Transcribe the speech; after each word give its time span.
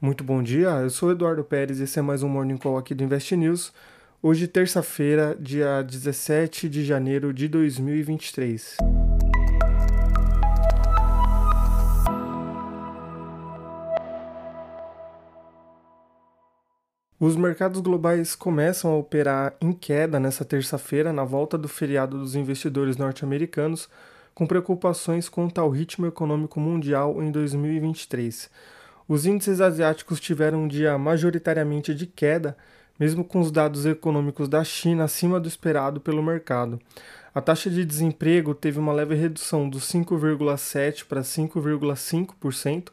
Muito 0.00 0.22
bom 0.22 0.40
dia, 0.40 0.68
eu 0.68 0.90
sou 0.90 1.10
Eduardo 1.10 1.42
Pérez 1.42 1.80
e 1.80 1.82
esse 1.82 1.98
é 1.98 2.02
mais 2.02 2.22
um 2.22 2.28
Morning 2.28 2.56
Call 2.56 2.78
aqui 2.78 2.94
do 2.94 3.02
Invest 3.02 3.34
News. 3.34 3.72
Hoje, 4.22 4.46
terça-feira, 4.46 5.36
dia 5.40 5.82
17 5.82 6.68
de 6.68 6.84
janeiro 6.84 7.34
de 7.34 7.48
2023. 7.48 8.76
Os 17.18 17.34
mercados 17.34 17.80
globais 17.80 18.36
começam 18.36 18.92
a 18.92 18.96
operar 18.96 19.56
em 19.60 19.72
queda 19.72 20.20
nesta 20.20 20.44
terça-feira, 20.44 21.12
na 21.12 21.24
volta 21.24 21.58
do 21.58 21.66
feriado 21.66 22.16
dos 22.16 22.36
investidores 22.36 22.96
norte-americanos, 22.96 23.88
com 24.32 24.46
preocupações 24.46 25.28
quanto 25.28 25.60
ao 25.60 25.68
ritmo 25.68 26.06
econômico 26.06 26.60
mundial 26.60 27.20
em 27.20 27.32
2023. 27.32 28.48
Os 29.08 29.24
índices 29.24 29.62
asiáticos 29.62 30.20
tiveram 30.20 30.64
um 30.64 30.68
dia 30.68 30.98
majoritariamente 30.98 31.94
de 31.94 32.06
queda, 32.06 32.54
mesmo 33.00 33.24
com 33.24 33.40
os 33.40 33.50
dados 33.50 33.86
econômicos 33.86 34.48
da 34.48 34.62
China 34.62 35.04
acima 35.04 35.40
do 35.40 35.48
esperado 35.48 35.98
pelo 35.98 36.22
mercado. 36.22 36.78
A 37.34 37.40
taxa 37.40 37.70
de 37.70 37.86
desemprego 37.86 38.54
teve 38.54 38.78
uma 38.78 38.92
leve 38.92 39.14
redução 39.14 39.66
dos 39.66 39.90
5,7% 39.90 41.06
para 41.06 41.22
5,5%, 41.22 42.88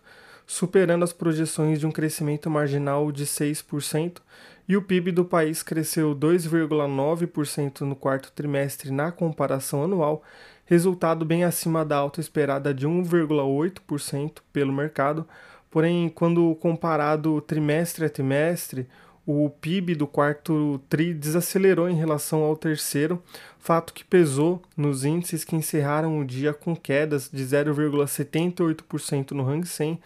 superando 0.47 1.03
as 1.03 1.11
projeções 1.11 1.79
de 1.79 1.87
um 1.87 1.91
crescimento 1.91 2.49
marginal 2.49 3.11
de 3.11 3.25
6%, 3.25 4.19
e 4.67 4.77
o 4.77 4.81
PIB 4.81 5.11
do 5.11 5.25
país 5.25 5.61
cresceu 5.61 6.15
2,9% 6.15 7.81
no 7.81 7.95
quarto 7.95 8.31
trimestre 8.31 8.89
na 8.89 9.11
comparação 9.11 9.83
anual, 9.83 10.23
resultado 10.65 11.25
bem 11.25 11.43
acima 11.43 11.83
da 11.83 11.97
alta 11.97 12.19
esperada 12.19 12.73
de 12.73 12.87
1,8% 12.87 14.37
pelo 14.53 14.73
mercado, 14.73 15.27
Porém, 15.75 16.07
quando 16.07 16.55
comparado 16.55 17.41
trimestre 17.41 18.05
a 18.05 18.09
trimestre, 18.09 18.87
o 19.25 19.49
PIB 19.49 19.93
do 19.93 20.07
quarto 20.07 20.79
TRI 20.87 21.13
desacelerou 21.13 21.89
em 21.89 21.95
relação 21.95 22.43
ao 22.43 22.55
terceiro, 22.55 23.21
fato 23.59 23.93
que 23.93 24.05
pesou 24.05 24.61
nos 24.77 25.03
índices 25.03 25.43
que 25.43 25.53
encerraram 25.53 26.17
o 26.17 26.23
dia 26.23 26.53
com 26.53 26.77
quedas 26.77 27.29
de 27.29 27.43
0,78% 27.43 29.31
no 29.31 29.45
Hang 29.45 29.67
Seng, 29.67 29.99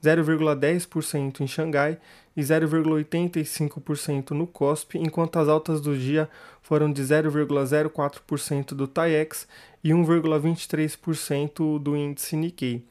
0,10% 0.00 1.40
em 1.40 1.48
Xangai 1.48 1.98
e 2.36 2.40
0,85% 2.40 4.30
no 4.30 4.46
COSP, 4.46 4.96
enquanto 4.96 5.40
as 5.40 5.48
altas 5.48 5.80
do 5.80 5.98
dia 5.98 6.30
foram 6.62 6.92
de 6.92 7.02
0,04% 7.02 8.74
do 8.74 8.86
TAIEX 8.86 9.48
e 9.82 9.90
1,23% 9.90 11.80
do 11.80 11.96
índice 11.96 12.36
Nikkei. 12.36 12.84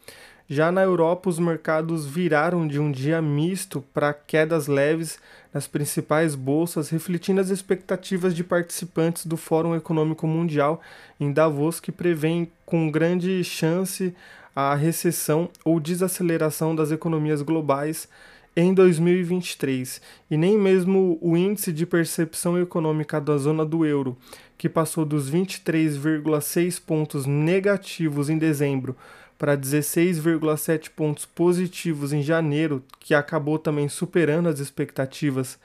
Já 0.47 0.71
na 0.71 0.83
Europa, 0.83 1.27
os 1.27 1.39
mercados 1.39 2.05
viraram 2.05 2.67
de 2.67 2.79
um 2.79 2.91
dia 2.91 3.19
misto 3.19 3.83
para 3.91 4.13
quedas 4.13 4.67
leves 4.67 5.17
nas 5.51 5.65
principais 5.65 6.35
bolsas, 6.35 6.89
refletindo 6.89 7.41
as 7.41 7.49
expectativas 7.49 8.35
de 8.35 8.43
participantes 8.43 9.25
do 9.25 9.37
Fórum 9.37 9.75
Econômico 9.75 10.27
Mundial 10.27 10.79
em 11.19 11.31
Davos, 11.31 11.79
que 11.79 11.91
prevêem 11.91 12.51
com 12.63 12.91
grande 12.91 13.43
chance 13.43 14.13
a 14.55 14.75
recessão 14.75 15.49
ou 15.63 15.79
desaceleração 15.79 16.75
das 16.75 16.91
economias 16.91 17.41
globais 17.41 18.07
em 18.55 18.73
2023, 18.73 19.99
e 20.29 20.37
nem 20.37 20.57
mesmo 20.57 21.17
o 21.21 21.35
índice 21.35 21.73
de 21.73 21.85
percepção 21.85 22.57
econômica 22.57 23.19
da 23.19 23.35
zona 23.35 23.65
do 23.65 23.85
euro, 23.85 24.15
que 24.57 24.69
passou 24.69 25.03
dos 25.03 25.29
23,6 25.29 26.79
pontos 26.79 27.25
negativos 27.25 28.29
em 28.29 28.37
dezembro 28.37 28.95
para 29.37 29.57
16,7 29.57 30.89
pontos 30.89 31.25
positivos 31.25 32.13
em 32.13 32.21
janeiro, 32.21 32.83
que 32.99 33.13
acabou 33.13 33.59
também 33.59 33.89
superando 33.89 34.47
as 34.47 34.59
expectativas, 34.59 35.59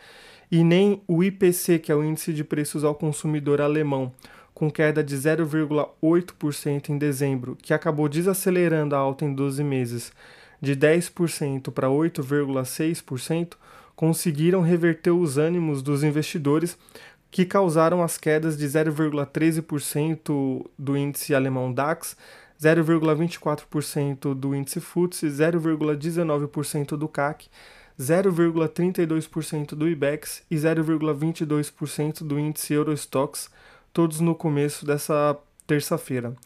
e 0.51 0.65
nem 0.65 1.01
o 1.07 1.23
IPC, 1.23 1.79
que 1.79 1.93
é 1.93 1.95
o 1.95 2.05
índice 2.05 2.33
de 2.33 2.43
preços 2.43 2.83
ao 2.83 2.95
consumidor 2.95 3.61
alemão, 3.61 4.13
com 4.53 4.71
queda 4.71 5.03
de 5.03 5.17
0,8% 5.17 6.91
em 6.91 6.99
dezembro, 6.99 7.57
que 7.63 7.73
acabou 7.73 8.09
desacelerando 8.09 8.95
a 8.95 8.99
alta 8.99 9.25
em 9.25 9.33
12 9.33 9.63
meses 9.63 10.13
de 10.61 10.77
10% 10.77 11.71
para 11.71 11.89
8,6%, 11.89 13.55
conseguiram 13.97 14.61
reverter 14.61 15.11
os 15.11 15.39
ânimos 15.39 15.83
dos 15.83 16.03
investidores 16.03 16.77
que 17.31 17.45
causaram 17.45 18.03
as 18.03 18.19
quedas 18.19 18.59
de 18.59 18.67
0,13% 18.67 20.67
do 20.77 20.97
índice 20.97 21.33
alemão 21.35 21.73
DAX, 21.73 22.17
0,24% 22.61 24.35
do 24.35 24.55
índice 24.55 24.81
FTSE, 24.81 25.29
0,19% 25.29 26.97
do 26.97 27.09
CAC, 27.09 27.49
0,32% 27.99 29.75
do 29.75 29.89
IBEX 29.89 30.43
e 30.51 30.57
0,22% 30.57 32.23
do 32.23 32.39
índice 32.39 32.75
Eurostox, 32.75 33.49
todos 33.93 34.21
no 34.21 34.35
começo 34.35 34.85
dessa 34.85 35.39
terça-feira. 35.67 36.37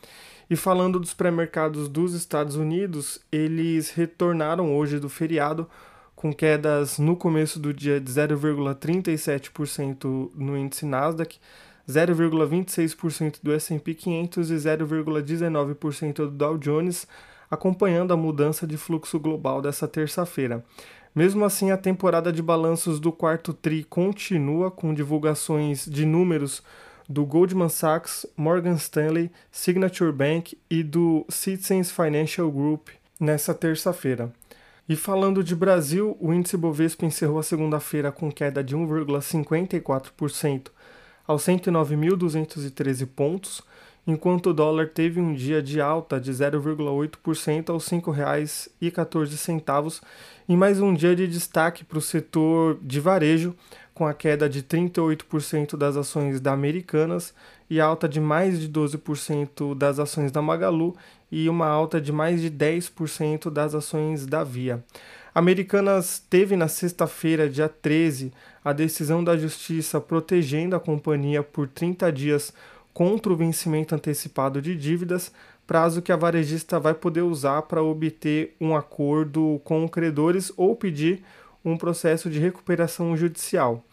E 0.49 0.55
falando 0.57 1.01
dos 1.01 1.13
pré-mercados 1.15 1.89
dos 1.89 2.15
Estados 2.15 2.55
Unidos, 2.57 3.19
eles 3.33 3.91
retornaram 3.91 4.77
hoje 4.77 5.01
do 5.01 5.09
feriado 5.09 5.69
com 6.15 6.33
quedas 6.33 6.99
no 6.99 7.17
começo 7.17 7.59
do 7.59 7.75
dia 7.75 8.01
de 8.01 8.09
0,37% 8.11 10.31
no 10.35 10.57
índice 10.57 10.87
Nasdaq, 10.87 11.39
0,26% 11.89 13.39
do 13.43 13.53
S&P 13.53 13.95
500 13.95 14.51
e 14.51 14.55
0,19% 14.55 16.15
do 16.15 16.31
Dow 16.31 16.59
Jones, 16.59 17.07
acompanhando 17.51 18.13
a 18.13 18.17
mudança 18.17 18.67
de 18.67 18.77
fluxo 18.77 19.19
global 19.21 19.61
dessa 19.61 19.87
terça-feira. 19.87 20.65
Mesmo 21.15 21.45
assim, 21.45 21.71
a 21.71 21.77
temporada 21.77 22.33
de 22.33 22.43
balanços 22.43 22.99
do 22.99 23.13
quarto 23.13 23.53
TRI 23.53 23.85
continua 23.85 24.71
com 24.71 24.93
divulgações 24.93 25.87
de 25.87 26.05
números 26.05 26.63
do 27.09 27.25
Goldman 27.25 27.69
Sachs, 27.69 28.27
Morgan 28.37 28.75
Stanley, 28.75 29.31
Signature 29.53 30.11
Bank 30.11 30.59
e 30.69 30.83
do 30.83 31.25
Citizens 31.29 31.91
Financial 31.91 32.51
Group 32.51 32.89
nessa 33.21 33.55
terça-feira. 33.55 34.33
E 34.89 34.97
falando 34.97 35.45
de 35.45 35.55
Brasil, 35.55 36.17
o 36.21 36.33
índice 36.33 36.57
Bovespa 36.57 37.07
encerrou 37.07 37.39
a 37.39 37.43
segunda-feira 37.43 38.11
com 38.11 38.33
queda 38.33 38.65
de 38.65 38.77
1,54% 38.77 40.71
aos 41.27 41.43
109.213 41.43 43.07
pontos, 43.07 43.63
enquanto 44.07 44.51
o 44.51 44.55
dólar 44.55 44.89
teve 44.89 45.19
um 45.21 45.33
dia 45.33 45.63
de 45.63 45.81
alta 45.81 46.21
de 46.21 46.31
0,8% 46.31 47.71
aos 47.71 47.89
R$ 47.89 47.99
5,14, 47.99 50.03
e 50.49 50.57
mais 50.57 50.81
um 50.81 50.93
dia 50.93 51.17
de 51.17 51.27
destaque 51.27 51.85
para 51.85 51.99
o 51.99 52.03
setor 52.03 52.79
de 52.83 53.01
varejo, 53.01 53.57
com 53.95 54.07
a 54.07 54.13
queda 54.13 54.49
de 54.49 54.63
38% 54.63 55.77
das 55.77 55.97
ações 55.97 56.41
da 56.41 56.53
Americanas 56.53 57.33
e 57.71 57.81
alta 57.81 58.09
de 58.09 58.21
mais 58.21 58.61
de 58.61 58.69
12% 58.69 59.75
das 59.75 59.99
ações 59.99 60.33
da 60.33 60.43
Magalu 60.43 60.97
e 61.31 61.49
uma 61.49 61.67
alta 61.67 62.01
de 62.01 62.13
mais 62.13 62.43
de 62.43 62.51
10% 62.51 63.49
das 63.51 63.75
ações 63.75 64.27
da 64.27 64.43
Via. 64.43 64.85
Americanas 65.35 66.23
teve 66.31 66.57
na 66.57 66.69
sexta-feira, 66.69 67.49
dia 67.49 67.69
13, 67.69 68.33
a 68.65 68.73
decisão 68.73 69.23
da 69.23 69.37
Justiça 69.37 70.01
protegendo 70.01 70.77
a 70.77 70.81
companhia 70.81 71.43
por 71.43 71.69
30 71.69 72.13
dias 72.13 72.53
contra 72.93 73.33
o 73.33 73.37
vencimento 73.37 73.95
antecipado 73.95 74.63
de 74.63 74.77
dívidas, 74.77 75.33
prazo 75.67 76.03
que 76.03 76.13
a 76.13 76.17
varejista 76.17 76.79
vai 76.79 76.95
poder 76.95 77.23
usar 77.23 77.63
para 77.63 77.83
obter 77.83 78.55
um 78.61 78.77
acordo 78.77 79.61
com 79.65 79.89
credores 79.89 80.53
ou 80.57 80.77
pedir 80.77 81.25
um 81.65 81.77
processo 81.77 82.29
de 82.29 82.39
recuperação 82.39 83.17
judicial. 83.17 83.85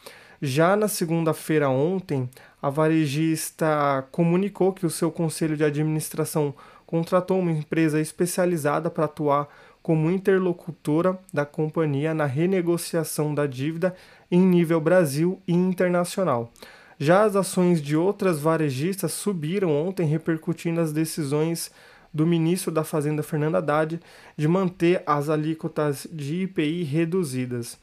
Já 0.41 0.75
na 0.75 0.87
segunda-feira 0.87 1.69
ontem, 1.69 2.29
a 2.61 2.69
varejista 2.69 4.07
comunicou 4.11 4.73
que 4.73 4.85
o 4.85 4.89
seu 4.89 5.11
conselho 5.11 5.55
de 5.55 5.63
administração 5.63 6.53
contratou 6.85 7.39
uma 7.39 7.51
empresa 7.51 7.99
especializada 7.99 8.89
para 8.89 9.05
atuar 9.05 9.47
como 9.81 10.11
interlocutora 10.11 11.17
da 11.33 11.45
companhia 11.45 12.13
na 12.13 12.25
renegociação 12.25 13.33
da 13.33 13.45
dívida 13.45 13.96
em 14.29 14.41
nível 14.41 14.79
Brasil 14.81 15.41
e 15.47 15.53
internacional. 15.53 16.51
Já 16.99 17.23
as 17.23 17.35
ações 17.35 17.81
de 17.81 17.96
outras 17.96 18.40
varejistas 18.40 19.11
subiram 19.11 19.72
ontem, 19.72 20.05
repercutindo 20.05 20.81
as 20.81 20.93
decisões 20.93 21.72
do 22.13 22.25
ministro 22.25 22.72
da 22.72 22.84
Fazenda 22.84 23.23
Fernando 23.23 23.55
Haddad 23.55 23.99
de 24.35 24.47
manter 24.47 25.02
as 25.05 25.29
alíquotas 25.29 26.08
de 26.11 26.43
IPI 26.43 26.84
reduzidas. 26.84 27.78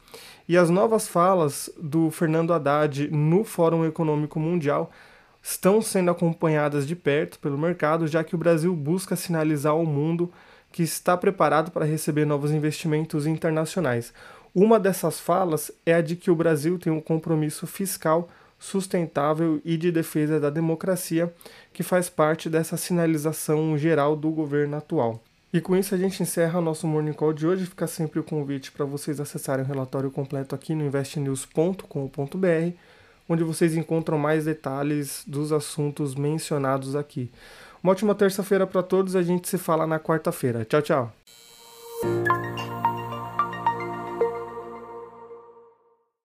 E 0.47 0.57
as 0.57 0.69
novas 0.69 1.07
falas 1.07 1.69
do 1.77 2.11
Fernando 2.11 2.53
Haddad 2.53 3.09
no 3.11 3.43
Fórum 3.43 3.85
Econômico 3.85 4.39
Mundial 4.39 4.91
estão 5.41 5.81
sendo 5.81 6.11
acompanhadas 6.11 6.85
de 6.85 6.95
perto 6.95 7.39
pelo 7.39 7.57
mercado, 7.57 8.07
já 8.07 8.23
que 8.23 8.35
o 8.35 8.37
Brasil 8.37 8.75
busca 8.75 9.15
sinalizar 9.15 9.73
ao 9.73 9.85
mundo 9.85 10.31
que 10.71 10.83
está 10.83 11.17
preparado 11.17 11.71
para 11.71 11.85
receber 11.85 12.25
novos 12.25 12.51
investimentos 12.51 13.25
internacionais. 13.25 14.13
Uma 14.53 14.79
dessas 14.79 15.19
falas 15.19 15.71
é 15.85 15.93
a 15.93 16.01
de 16.01 16.15
que 16.15 16.31
o 16.31 16.35
Brasil 16.35 16.77
tem 16.77 16.91
um 16.91 17.01
compromisso 17.01 17.65
fiscal 17.67 18.29
sustentável 18.59 19.61
e 19.63 19.77
de 19.77 19.91
defesa 19.91 20.39
da 20.39 20.49
democracia, 20.49 21.33
que 21.71 21.81
faz 21.81 22.09
parte 22.09 22.49
dessa 22.49 22.75
sinalização 22.75 23.77
geral 23.77 24.15
do 24.15 24.29
governo 24.29 24.75
atual. 24.75 25.23
E 25.51 25.59
com 25.59 25.75
isso 25.75 25.95
a 25.95 25.97
gente 25.97 26.21
encerra 26.21 26.59
o 26.59 26.61
nosso 26.61 26.85
Morning 26.85 27.13
Call 27.13 27.33
de 27.33 27.47
hoje. 27.47 27.65
Fica 27.65 27.87
sempre 27.87 28.19
o 28.19 28.23
convite 28.23 28.71
para 28.71 28.85
vocês 28.85 29.19
acessarem 29.19 29.65
o 29.65 29.67
relatório 29.67 30.11
completo 30.11 30.53
aqui 30.53 30.75
no 30.75 30.85
investnews.com.br, 30.85 32.75
onde 33.27 33.43
vocês 33.43 33.75
encontram 33.75 34.19
mais 34.19 34.45
detalhes 34.45 35.23
dos 35.25 35.51
assuntos 35.51 36.13
mencionados 36.13 36.95
aqui. 36.95 37.31
Uma 37.81 37.93
ótima 37.93 38.13
terça-feira 38.13 38.67
para 38.67 38.83
todos, 38.83 39.15
a 39.15 39.23
gente 39.23 39.47
se 39.47 39.57
fala 39.57 39.87
na 39.87 39.99
quarta-feira. 39.99 40.65
Tchau, 40.65 40.81
tchau. 40.81 41.13